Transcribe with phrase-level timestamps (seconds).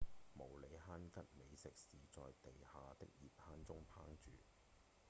[0.33, 4.31] 毛利杭吉美食是在地下的熱坑中烹煮